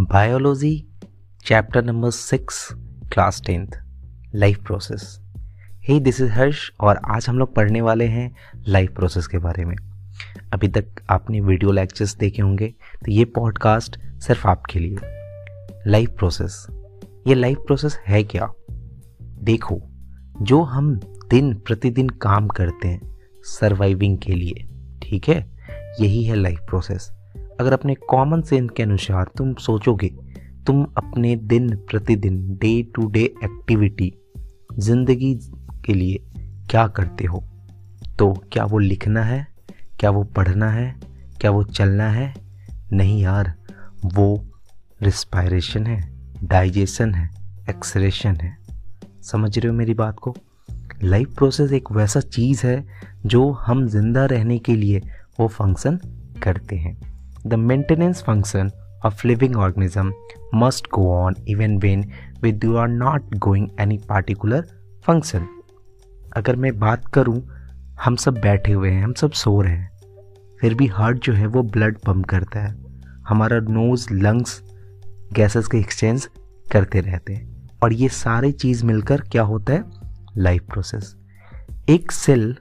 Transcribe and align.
Biology 0.00 0.86
chapter 1.46 1.84
number 1.84 2.10
six 2.10 2.68
class 3.12 3.42
tenth 3.46 3.66
life 4.34 4.58
process 4.66 5.20
hey 5.88 6.00
this 6.00 6.20
is 6.20 6.30
Harsh 6.32 6.70
और 6.80 7.00
आज 7.04 7.26
हम 7.28 7.38
लोग 7.38 7.54
पढ़ने 7.54 7.80
वाले 7.80 8.04
हैं 8.04 8.36
लाइफ 8.68 8.94
प्रोसेस 8.94 9.26
के 9.26 9.38
बारे 9.38 9.64
में। 9.64 9.76
अभी 10.52 10.68
तक 10.68 10.84
आपने 11.10 11.40
वीडियो 11.40 11.72
लेक्चर्स 11.72 12.16
देखे 12.16 12.42
होंगे 12.42 12.68
तो 13.04 13.10
ये 13.10 13.24
पॉडकास्ट 13.24 14.00
सिर्फ़ 14.18 14.48
आपके 14.48 14.78
लिए। 14.78 14.96
लाइफ 15.86 16.10
प्रोसेस 16.10 16.66
ये 17.26 17.34
लाइफ 17.34 17.58
प्रोसेस 17.58 17.98
है 18.08 18.24
क्या? 18.24 18.52
देखो, 19.22 19.80
जो 20.42 20.62
हम 20.62 20.94
दिन 21.30 21.54
प्रतिदिन 21.54 22.08
काम 22.08 22.48
करते 22.48 22.88
हैं 22.88 23.18
सर्वाइविंग 23.42 24.18
के 24.18 24.32
लिए, 24.32 24.68
ठीक 25.02 25.28
है? 25.28 25.58
यही 26.00 26.24
है 26.24 26.36
लाइफ 26.36 26.60
प्रोसेस 26.68 27.10
अगर 27.60 27.72
अपने 27.72 27.94
कॉमन 27.94 28.42
सेंस 28.42 28.70
के 28.76 28.82
अनुसार 28.82 29.30
तुम 29.36 29.54
सोचोगे, 29.54 30.08
तुम 30.66 30.82
अपने 30.84 31.36
दिन 31.36 31.76
प्रतिदिन 31.76 32.58
डे 32.60 32.82
टू 32.82 33.10
डे 33.10 33.20
एक्टिविटी 33.20 34.12
ज़िंदगी 34.78 35.34
के 35.84 35.94
लिए 35.94 36.24
क्या 36.70 36.86
करते 36.86 37.24
हो? 37.24 37.44
तो 38.18 38.32
क्या 38.52 38.64
वो 38.64 38.78
लिखना 38.78 39.22
है? 39.22 39.46
क्या 40.00 40.10
वो 40.10 40.24
पढ़ना 40.24 40.70
है? 40.70 41.00
क्या 41.40 41.50
वो 41.50 41.62
चलना 41.64 42.08
है? 42.08 42.34
नहीं 42.92 43.22
यार, 43.22 43.54
वो 44.04 44.44
रिस्पायरेशन 45.02 45.86
है 45.86 46.12
डाइजेशन 46.44 47.14
है 47.14 47.30
एक्सरेशन 47.70 48.36
है। 48.36 48.56
समझ 49.22 49.58
रहे 49.58 49.68
हो 49.68 49.74
मेरी 49.74 49.94
बात 49.94 50.18
को? 50.18 50.36
लाइफ 51.02 51.34
प्रोसेस 51.34 51.72
एक 51.72 51.92
वैसा 51.92 52.20
चीज़ 52.20 52.66
है 52.66 52.84
जो 53.26 53.50
हम 53.50 53.86
ज़िंदा 53.86 54.24
रहने 54.24 54.58
के 54.58 54.74
लिए 54.74 55.02
वो 55.40 55.48
फ़ंक्शन 55.48 55.96
करते 56.42 56.76
हैं। 56.76 57.09
The 57.46 57.58
maintenance 57.58 58.18
function 58.28 58.70
of 59.06 59.14
living 59.14 59.52
organism 59.56 60.10
must 60.54 60.82
go 60.98 61.04
on 61.24 61.34
even 61.50 61.78
when 61.80 62.04
we 62.44 62.52
do 62.64 62.68
are 62.74 62.90
not 63.02 63.38
going 63.38 63.64
any 63.80 63.98
particular 64.12 64.62
function. 65.10 65.42
अगर 66.36 66.56
मैं 66.56 66.78
बात 66.78 67.04
करूँ, 67.04 67.48
हम 68.04 68.16
सब 68.16 68.34
बैठे 68.34 68.72
हुए 68.72 68.90
हैं, 68.90 69.04
हम 69.04 69.12
सब 69.12 69.30
सो 69.30 69.60
रहे 69.60 69.72
हैं, 69.72 69.90
फिर 70.60 70.74
भी 70.74 70.86
हार्ट 70.86 71.18
जो 71.18 71.32
है 71.32 71.46
वो 71.46 71.62
ब्लड 71.62 71.98
पंप 71.98 72.26
करता 72.26 72.60
है। 72.60 72.76
हमारा 73.28 73.60
नोज़ 73.60 74.12
लंग्स 74.12 74.62
गैसेस 75.32 75.66
के 75.66 75.78
एक्सचेंज 75.78 76.28
करते 76.72 77.00
रहते 77.00 77.32
हैं। 77.32 77.68
और 77.82 77.92
ये 77.92 78.08
सारी 78.08 78.52
चीज़ 78.52 78.84
मिलकर 78.84 79.20
क्या 79.20 79.42
होता 79.42 79.72
है? 79.72 79.84
लाइफ 80.36 80.62
प्रोसेस 80.62 81.16
एक 81.88 82.12
सेल 82.12 82.56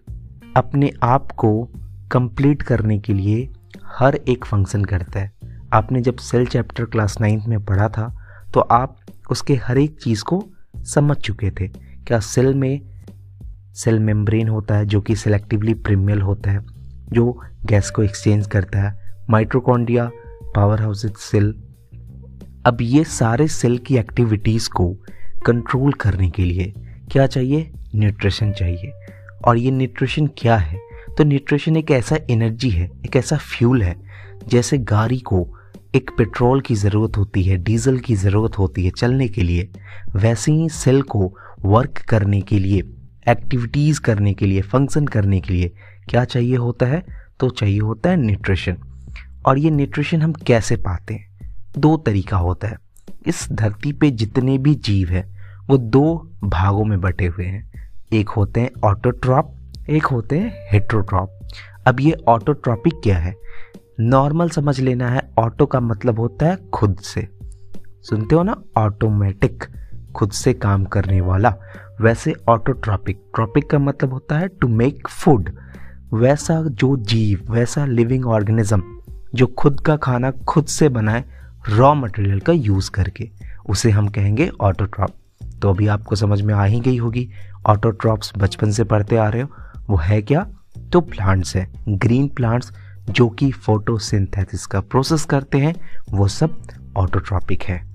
अपने 0.58 0.92
आप 1.04 1.32
को 1.32 1.70
कंप्लीट 2.12 2.62
करने 2.62 3.00
के 3.00 3.14
लिए 3.14 3.50
हर 4.00 4.16
एक 4.30 4.46
फ़ंक्शन 4.46 4.84
करता 4.86 5.20
है। 5.20 5.32
आपने 5.74 6.02
जब 6.02 6.18
सेल 6.18 6.46
चैप्टर 6.46 6.86
क्लास 6.86 7.20
नाइन्थ 7.22 7.46
में 7.46 7.64
पढ़ा 7.66 7.88
था 7.90 8.08
तो 8.54 8.60
आप 8.60 8.98
उसके 9.32 9.56
हर 9.56 9.78
एक 9.78 10.00
चीज़ 10.02 10.24
को 10.24 10.44
समझ 10.78 11.18
चुके 11.18 11.50
थे। 11.52 11.68
क्या 12.08 12.20
सेल 12.20 12.54
में 12.54 12.82
सेल 13.76 14.00
मेम्ब्रेन 14.00 14.50
होता 14.50 14.76
है, 14.76 14.86
जो 14.86 15.02
कि 15.02 15.16
सेलेक्टिवली 15.16 15.74
प्रीमियल 15.74 16.22
होता 16.22 16.52
है, 16.52 16.66
जो 17.12 17.42
गैस 17.66 17.90
को 17.90 18.04
एक्सचेंज 18.04 18.48
करता 18.48 18.80
है। 18.80 19.16
माइट्रोकॉन्ड्रिया 19.30 20.10
पावर 20.56 20.82
हाउस 20.82 21.06
सेल 21.22 21.54
अब 22.66 22.78
ये 22.82 23.04
सारे 23.04 23.48
सेल 23.48 23.78
की 23.78 23.98
एक्टिविटीज़ 23.98 24.70
को 24.70 24.94
कंट्रोल 25.46 25.94
करने 25.94 26.30
के 26.30 26.46
लिए 26.46 26.74
क्या 27.12 27.28
चाहिए? 27.28 27.72
न्यूट्रिशन 27.96 28.52
चाहिए। 28.52 28.92
और 29.48 29.58
ये 29.58 29.72
न्यूट्रिशन 29.72 30.28
क्या 30.38 30.58
है? 30.58 30.89
तो 31.18 31.24
न्यूट्रिशन 31.24 31.78
एक 31.78 31.92
ऐसा 31.92 32.18
एनर्जी 32.30 32.70
है, 32.70 32.86
एक 32.86 33.16
ऐसा 33.16 33.38
फ्यूल 33.38 33.84
है, 33.84 33.96
जैसे 34.48 34.78
गाड़ी 34.78 35.20
को 35.20 35.58
एक 35.96 36.12
पेट्रोल 36.18 36.62
की 36.62 36.76
ज़रूरत 36.76 37.18
होती 37.18 37.44
है 37.44 37.58
डीजल 37.58 37.98
की 37.98 38.16
ज़रूरत 38.16 38.60
होती 38.60 38.86
है 38.86 38.92
चलने 38.92 39.28
के 39.28 39.42
लिए, 39.42 39.70
वैसे 40.16 40.52
ही 40.52 40.70
सेल 40.70 41.02
को 41.02 41.38
वर्क 41.66 41.98
करने 41.98 42.42
के 42.42 42.60
लिए 42.60 42.84
एक्टिविटीज़ 43.30 44.02
करने 44.02 44.34
के 44.34 44.46
लिए 44.46 44.62
फ़ंक्शन 44.62 45.08
करने 45.08 45.40
के 45.42 45.54
लिए 45.54 45.72
क्या 46.10 46.26
चाहिए 46.26 46.56
होता 46.56 46.86
है? 46.86 47.06
तो 47.40 47.50
चाहिए 47.50 47.80
होता 47.80 48.10
है 48.10 48.18
न्यूट्रिशन 48.18 48.78
और 49.46 49.60
ये 49.60 49.70
न्यूट्रिशन 49.70 50.22
हम 50.22 50.34
कैसे 50.34 50.76
पाते 50.76 51.14
हैं? 51.14 51.56
दो 51.78 51.98
तरीका 51.98 52.38
होता 52.38 52.68
है। 52.68 52.78
इस 53.28 53.48
धरती 53.52 53.94
पे 53.94 54.12
जितने 54.12 54.58
भी 54.58 54.76
जीव 54.76 55.10
हैं, 55.10 55.40
वो 55.68 55.78
दो 55.78 56.32
भागों 56.44 56.86
में 56.86 57.02
बटे 57.02 57.26
हुए 57.26 57.46
हैं। 57.46 57.92
एक 58.14 58.30
होते 58.30 58.62
हैं 58.62 58.72
ऑटोट्रॉप 58.84 59.56
एक 59.90 60.06
होते 60.06 60.40
हैं 60.40 60.68
हेट्रोट्रॉप 60.72 61.40
अब 61.88 62.00
ये 62.00 62.12
ऑटोट्रॉपिक 62.28 62.94
क्या 63.04 63.18
है? 63.18 63.36
नॉर्मल 64.00 64.50
समझ 64.50 64.80
लेना 64.80 65.10
है 65.10 65.22
ऑटो 65.38 65.66
का 65.66 65.80
मतलब 65.80 66.20
होता 66.20 66.46
है 66.46 66.58
खुद 66.74 66.98
से। 66.98 67.28
सुनते 68.02 68.36
हो 68.36 68.44
ना? 68.44 68.56
ऑटोमेटिक 68.78 69.64
खुद 70.16 70.32
से 70.32 70.54
काम 70.54 70.84
करने 70.86 71.22
वाला। 71.22 71.54
वैसे 72.02 72.34
ऑटोट्रॉपिक 72.50 73.22
ट्रॉपिक 73.36 73.70
का 73.70 73.80
मतलब 73.80 74.14
होता 74.14 74.38
है 74.40 74.48
टू 74.48 74.68
मेक 74.68 75.08
फ़ूड 75.08 75.50
वैसा 76.14 76.62
जो 76.62 76.96
जीव, 76.98 77.48
वैसा 77.50 77.86
लिविंग 77.86 78.26
ऑर्गेनिज्म 78.26 78.84
जो 79.36 79.48
खुद 79.48 79.80
का 79.80 79.96
खाना 79.98 80.32
खुद 80.32 80.66
से 80.66 80.90
बनाए 80.90 81.24
रॉ 81.70 81.94
मटेरियल 81.94 82.40
का 82.40 82.54
यूज़ 82.54 82.92
करके, 82.92 83.30
उसे 83.70 83.92
हम 83.92 84.08
कहेंगे 84.08 84.50
ऑटोट्रॉप 84.62 85.10
तो 85.62 85.70
अभी 85.70 85.88
आपको 85.88 86.16
समझ 86.16 86.42
में 86.42 86.54
आ 86.54 86.64
ही 86.64 86.80
गई 86.80 86.98
होगी 86.98 87.30
ऑटोट्रॉप्स 87.66 88.32
बचपन 88.38 88.72
से 88.72 88.84
पढ़ते 88.84 89.16
आ 89.16 89.28
रहे 89.30 89.42
हो 89.42 89.50
वो 89.90 89.98
है 89.98 90.22
क्या? 90.22 90.48
तो 90.94 91.02
प्लांट्स 91.02 91.56
है 91.56 91.70
ग्रीन 91.90 92.28
प्लांट्स 92.28 92.72
जो 93.10 93.30
कि 93.30 93.52
फोटोसिंथेसिस 93.52 94.66
का 94.66 94.82
प्रोसेस 94.82 95.26
करते 95.26 95.58
हैं, 95.58 95.76
वो 96.12 96.28
सब 96.28 96.62
ऑटोट्रॉपिक 96.98 97.64
है। 97.64 97.90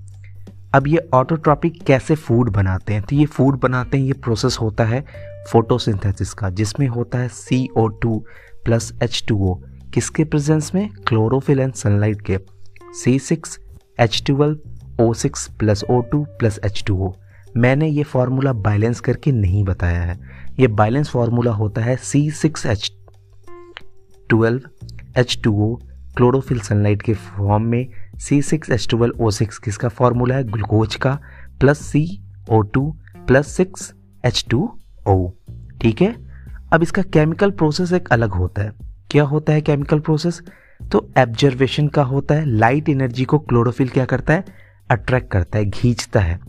अब 0.73 0.87
ये 0.87 1.09
ऑटोट्रॉपिक 1.13 1.83
कैसे 1.83 2.15
फ़ूड 2.15 2.49
बनाते 2.49 2.93
हैं? 2.93 3.03
तो 3.03 3.15
ये 3.15 3.25
फ़ूड 3.25 3.59
बनाते 3.59 3.97
हैं, 3.97 4.05
ये 4.05 4.13
प्रोसेस 4.13 4.57
होता 4.61 4.83
है 4.83 5.05
फोटोसिंथेसिस 5.51 6.33
का, 6.33 6.49
जिसमें 6.49 6.87
होता 6.87 7.17
है 7.17 7.27
C 7.27 7.69
O 7.77 7.87
two 7.87 8.25
plus 8.65 8.93
H 9.03 9.23
two 9.27 9.37
O 9.37 9.53
किसके 9.93 10.23
प्रेजेंस 10.23 10.71
में? 10.75 10.89
क्लोरोफिल 11.07 11.59
एंड 11.59 11.73
सनलाइट 11.73 12.21
के। 12.21 12.39
C 13.03 13.19
six 13.19 13.59
H 13.99 14.23
twelve 14.25 15.03
O 15.03 15.13
six 15.13 15.47
plus 15.47 15.83
O 15.83 16.01
two 16.01 16.23
plus 16.39 16.59
H 16.65 16.83
two 16.87 16.97
O 16.97 17.13
मैंने 17.57 17.87
ये 17.87 18.03
फार्मूला 18.03 18.53
बैलेंस 18.53 18.99
करके 18.99 19.31
नहीं 19.31 19.63
बताया 19.63 20.01
है। 20.01 20.19
ये 20.59 20.67
बैलेंस 20.69 21.09
फार्मूला 21.09 21.51
होता 21.51 21.81
है 21.81 21.95
C 21.97 22.29
six 22.31 22.65
H 22.65 22.91
twelve 24.29 24.61
H 25.17 25.37
two 25.43 25.53
O 25.63 25.75
chlorophyll 26.17 26.59
sunlight 26.59 27.01
के 27.01 27.13
फॉर्म 27.13 27.63
में। 27.63 27.87
C 28.19 28.41
six 28.41 28.69
H 28.69 28.87
twelve 28.89 29.23
O 29.23 29.29
six 29.31 29.57
किसका 29.57 29.89
फॉर्मूला 29.89 30.35
है? 30.35 30.43
ग्लूकोज 30.43 30.95
का 30.95 31.19
plus 31.59 31.85
C 31.85 32.07
O 32.51 32.61
two 32.63 32.89
plus 33.27 33.47
six 33.47 33.93
H 34.25 34.45
two 34.49 34.69
O 35.07 35.29
ठीक 35.81 36.01
है? 36.01 36.13
अब 36.73 36.83
इसका 36.83 37.01
केमिकल 37.03 37.51
प्रोसेस 37.51 37.93
एक 37.93 38.09
अलग 38.11 38.31
होता 38.31 38.61
है। 38.61 38.71
क्या 39.11 39.23
होता 39.23 39.53
है 39.53 39.61
केमिकल 39.61 39.99
प्रोसेस 39.99 40.41
तो 40.81 41.07
एब्जर्वेशन 41.17 41.87
का 41.87 42.03
होता 42.03 42.35
है। 42.35 42.45
लाइट 42.45 42.89
एनर्जी 42.89 43.25
को 43.25 43.39
क्लोरोफिल 43.39 43.89
क्या 43.89 44.05
करता 44.05 44.33
है? 44.33 44.45
अट्रैक्ट 44.89 45.31
करता 45.31 45.59
है 45.59 45.69
खींचता 45.69 46.19
है। 46.19 46.39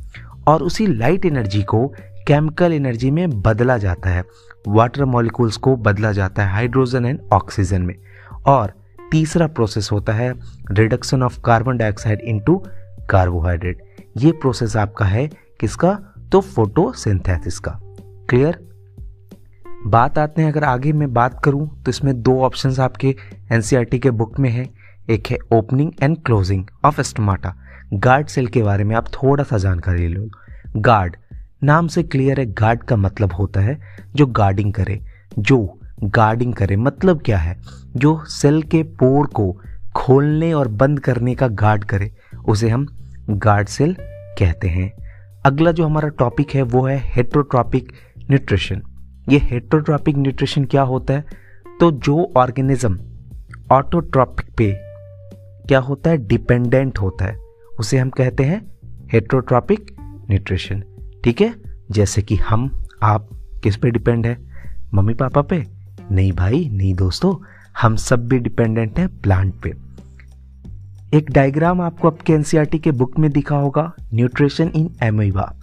और 0.49 0.63
उसी 0.63 0.87
लाइट 0.87 1.25
एनर्जी 1.25 1.63
को 1.63 1.87
केमिकल 2.27 2.73
एनर्जी 2.73 3.11
में 3.11 3.43
बदला 3.43 3.77
जाता 3.79 4.11
है। 4.11 4.25
वाटर 4.69 5.05
मॉलिक्यूल्स 5.05 5.57
को 5.57 5.77
बदला 5.77 6.13
जाता 6.13 6.45
है 6.45 6.53
हाइड्रोजन 6.53 7.05
एंड 7.05 7.21
ऑक्सीजन 7.33 7.83
में। 7.83 7.95
और 8.47 8.73
तीसरा 9.11 9.47
प्रोसेस 9.47 9.89
होता 9.93 10.13
है 10.13 10.35
reduction 10.71 11.23
of 11.23 11.41
carbon 11.41 11.77
dioxide 11.77 12.21
into 12.21 12.63
carbohydrate 13.11 13.83
ये 14.17 14.33
प्रोसेस 14.33 14.77
आपका 14.77 15.05
है 15.05 15.31
किसका? 15.61 15.99
तो 16.33 16.41
फोटोसिंथेसिस 16.41 17.59
का। 17.59 17.79
क्लियर 18.29 18.59
बात 19.87 20.19
आते 20.19 20.43
हैं, 20.43 20.53
अगर 20.53 20.65
आगे 20.65 20.93
मैं 20.93 21.13
बात 21.13 21.41
करूँ 21.45 21.83
तो 21.83 21.91
इसमें 21.91 22.23
दो 22.23 22.41
ऑप्शंस 22.41 22.81
आपके 22.81 23.15
एनसीईआरटी 23.53 23.99
के 23.99 24.11
बुक 24.11 24.39
में 24.39 24.51
है। 24.51 24.69
एक 25.11 25.27
है 25.27 25.39
opening 25.53 25.93
and 26.03 26.17
closing 26.23 26.65
of 26.85 27.01
stomata 27.01 27.55
guard 27.95 28.27
cell 28.27 28.47
के 28.47 28.63
बारे 28.63 28.85
में 28.85 28.97
आप 28.97 29.09
थोड़ा 29.09 29.45
सा 29.45 29.59
जानकारी 29.59 30.09
ले 30.09 30.09
लो। 30.09 30.29
गार्ड 30.77 31.17
नाम 31.65 31.87
से 31.87 32.03
क्लियर 32.03 32.41
है 32.41 32.47
गार्ड 32.47 32.83
का 32.83 32.97
मतलब 32.97 33.33
होता 33.33 33.61
है 33.61 33.81
जो 34.17 34.27
गार्डिंग 34.27 34.73
करे। 34.73 35.01
जो 35.39 35.81
गार्डिंग 36.05 36.55
करे 36.55 36.77
मतलब 36.77 37.23
क्या 37.23 37.39
है? 37.39 37.59
जो 37.97 38.25
सेल 38.25 38.63
के 38.63 38.83
पोर 38.83 39.27
को 39.27 39.61
खोलने 39.95 40.53
और 40.53 40.69
बंद 40.69 41.01
करने 41.01 41.35
का 41.35 41.49
गार्ड 41.49 41.85
करे, 41.85 42.13
उसे 42.49 42.69
हम 42.69 42.87
गार्ड 43.31 43.69
सेल 43.69 43.97
कहते 44.39 44.69
हैं। 44.69 44.93
अगला 45.47 45.73
जो 45.73 45.85
हमारा 45.85 46.09
टॉपिक 46.09 46.51
है, 46.51 46.63
वो 46.63 46.87
है 46.87 47.01
हेट्रोट्रॉपिक 47.05 47.93
न्यूट्रिशन 48.19 48.83
ये 49.29 49.39
हेट्रोट्रॉपिक 49.39 50.17
न्यूट्रिशन 50.17 50.65
क्या 50.65 50.83
होता 50.83 51.15
है? 51.15 51.25
तो 51.81 51.91
जो 51.91 52.33
ऑर्गेनिज्म 52.37 52.99
ऑटोट्रॉपिक 53.73 54.47
पे 54.57 54.73
क्या 55.69 55.79
होता 55.79 56.11
है? 56.11 56.17
डिपेंडेंट 56.17 56.99
होता 56.99 57.25
है। 57.25 57.46
उसे 57.79 57.99
हम 57.99 58.11
कहते 58.11 58.45
हैं 58.45 58.67
हेट्रोट्रॉपिक 59.13 59.97
न्यूट्रिशन 60.01 60.85
ठीक 61.25 61.41
है? 61.41 61.55
जैसे 61.91 62.23
कि 62.23 62.37
हम, 62.37 62.85
आप, 63.03 63.29
किस 63.63 63.77
पे 63.77 63.91
डिपेंड 63.91 64.27
है? 64.27 64.39
मम्मी 64.95 65.15
पापा 65.15 65.43
पे? 65.43 65.67
नहीं 66.13 66.33
भाई, 66.33 66.69
नहीं 66.73 66.95
दोस्तों, 66.95 67.45
हम 67.83 67.97
सब 67.97 68.29
भी 68.29 68.39
डिपेंडेंट 68.39 68.99
हैं 68.99 69.21
प्लांट 69.21 69.55
पे। 69.55 69.75
एक 71.15 71.31
डायग्राम 71.31 71.81
आपको 71.81 72.09
आपके 72.09 72.33
एनसीईआरटी 72.33 72.79
के 72.79 72.91
बुक 72.91 73.19
में 73.19 73.31
दिखा 73.31 73.57
होगा 73.57 73.93
न्यूट्रिशन 74.15 74.69
इन 74.69 74.97
एमीबा 75.03 75.55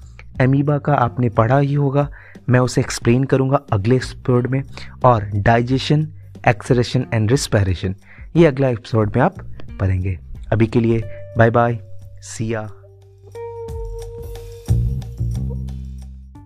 एमीबा 0.42 0.78
का 0.78 0.94
आपने 0.94 1.30
पढ़ा 1.30 1.60
ही 1.60 1.74
होगा, 1.74 2.10
मैं 2.50 2.60
उसे 2.60 2.82
एक्सप्लेन 2.82 3.24
करूँगा 3.24 3.60
अगले 3.72 3.96
एपिसोड 3.96 4.48
में। 4.48 4.64
और 5.06 5.24
डाइजेशन 5.36 6.08
एक्सरेशन 6.48 7.06
एंड 7.14 7.32
रिस्पायरेशन 7.32 7.96
ये 8.36 8.46
अगला 8.46 8.68
एपिसोड 8.68 9.16
में 9.16 9.24
आप 9.24 9.36
पढ़ेंगे। 9.80 10.20
अभी 10.52 10.68
के 10.68 10.80
लिए 10.80 11.04
बाय 11.38 11.50
बाय 11.50 11.93
See 12.24 12.52
ya. 12.56 12.83